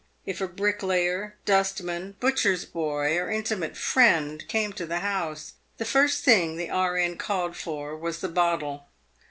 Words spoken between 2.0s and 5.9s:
butcher's boy, or intimate friend came to the house, the